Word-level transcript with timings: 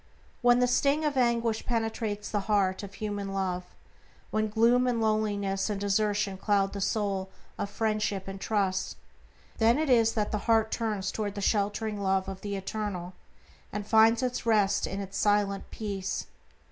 When 0.41 0.57
the 0.57 0.65
sting 0.67 1.05
of 1.05 1.15
anguish 1.15 1.63
penetrates 1.67 2.31
the 2.31 2.39
heart 2.49 2.81
of 2.81 2.95
human 2.95 3.33
love; 3.35 3.65
when 4.31 4.49
gloom 4.49 4.87
and 4.87 4.99
loneliness 4.99 5.69
and 5.69 5.79
desertion 5.79 6.37
cloud 6.37 6.73
the 6.73 6.81
soul 6.81 7.29
of 7.59 7.69
friendship 7.69 8.27
and 8.27 8.41
trust, 8.41 8.97
then 9.59 9.77
it 9.77 9.91
is 9.91 10.13
that 10.13 10.31
the 10.31 10.39
heart 10.49 10.71
turns 10.71 11.11
toward 11.11 11.35
the 11.35 11.39
sheltering 11.41 12.01
love 12.01 12.27
of 12.27 12.41
the 12.41 12.55
Eternal, 12.55 13.13
and 13.71 13.85
finds 13.85 14.43
rest 14.43 14.87
in 14.87 15.01
its 15.01 15.17
silent 15.19 15.69
peace. 15.69 16.25